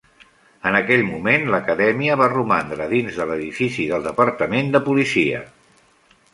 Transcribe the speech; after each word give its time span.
En 0.69 0.77
aquell 0.77 1.03
moment, 1.09 1.45
l'acadèmia 1.55 2.17
va 2.23 2.31
romandre 2.33 2.89
dins 2.95 3.21
de 3.23 3.29
l'edifici 3.33 3.87
del 3.95 4.09
departament 4.11 4.75
de 4.77 4.85
policia. 4.91 5.47